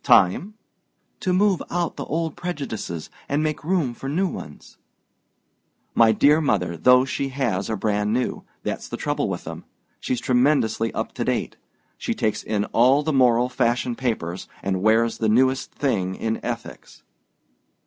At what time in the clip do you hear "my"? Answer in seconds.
5.93-6.11